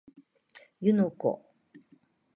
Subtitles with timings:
[0.79, 1.45] 湯ノ湖